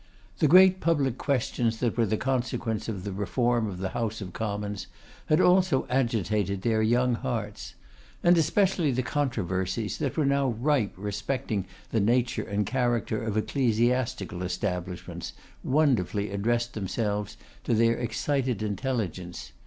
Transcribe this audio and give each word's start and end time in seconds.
The 0.39 0.47
great 0.47 0.79
public 0.79 1.19
questions 1.19 1.77
that 1.77 1.95
were 1.95 2.07
the 2.07 2.17
consequence 2.17 2.89
of 2.89 3.03
the 3.03 3.11
Reform 3.11 3.67
of 3.69 3.77
the 3.77 3.89
House 3.89 4.19
of 4.19 4.33
Commons, 4.33 4.87
had 5.27 5.39
also 5.39 5.85
agitated 5.91 6.63
their 6.63 6.81
young 6.81 7.13
hearts. 7.13 7.75
And 8.23 8.35
especially 8.35 8.89
the 8.89 9.03
controversies 9.03 9.99
that 9.99 10.17
were 10.17 10.25
now 10.25 10.47
rife 10.53 10.89
respecting 10.97 11.67
the 11.91 11.99
nature 12.01 12.41
and 12.41 12.65
character 12.65 13.21
of 13.21 13.37
ecclesiastical 13.37 14.41
establishments, 14.41 15.33
wonderfully 15.63 16.31
addressed 16.31 16.73
themselves 16.73 17.37
to 17.65 17.75
their 17.75 17.95
excited 17.95 18.63
intelligence. 18.63 19.51